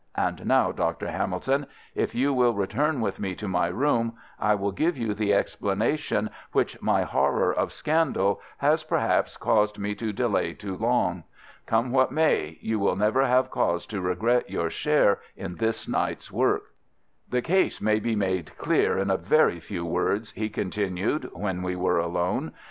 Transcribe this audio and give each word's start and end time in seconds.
"And 0.15 0.47
now, 0.47 0.71
Dr. 0.71 1.09
Hamilton, 1.11 1.67
if 1.93 2.15
you 2.15 2.33
will 2.33 2.55
return 2.55 3.01
with 3.01 3.19
me 3.19 3.35
to 3.35 3.47
my 3.47 3.67
room, 3.67 4.13
I 4.39 4.55
will 4.55 4.71
give 4.71 4.97
you 4.97 5.13
the 5.13 5.31
explanation 5.31 6.31
which 6.53 6.81
my 6.81 7.03
horror 7.03 7.53
of 7.53 7.71
scandal 7.71 8.41
has 8.57 8.83
perhaps 8.83 9.37
caused 9.37 9.77
me 9.77 9.93
to 9.93 10.11
delay 10.11 10.53
too 10.53 10.75
long. 10.75 11.23
Come 11.67 11.91
what 11.91 12.11
may, 12.11 12.57
you 12.61 12.79
will 12.79 12.95
never 12.95 13.27
have 13.27 13.51
cause 13.51 13.85
to 13.85 14.01
regret 14.01 14.49
your 14.49 14.71
share 14.71 15.19
in 15.37 15.57
this 15.57 15.87
night's 15.87 16.31
work. 16.31 16.73
"The 17.29 17.43
case 17.43 17.79
may 17.79 17.99
be 17.99 18.15
made 18.15 18.57
clear 18.57 18.97
in 18.97 19.11
a 19.11 19.17
very 19.17 19.59
few 19.59 19.85
words," 19.85 20.31
he 20.31 20.49
continued, 20.49 21.29
when 21.31 21.61
we 21.61 21.75
were 21.75 21.99
alone. 21.99 22.53